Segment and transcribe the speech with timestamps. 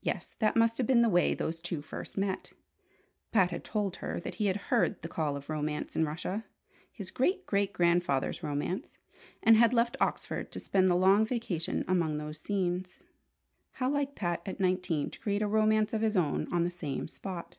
[0.00, 2.52] Yes, that must have been the way those two first met!
[3.32, 6.44] Pat had told her that he had heard the call of romance in Russia
[6.92, 8.98] his great great grandfather's romance
[9.42, 13.00] and had left Oxford to spend the long vacation among those scenes.
[13.72, 17.08] How like Pat at nineteen to create a romance of his own on the same
[17.08, 17.56] spot!